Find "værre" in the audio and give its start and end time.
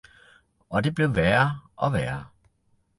1.15-1.59, 1.93-2.25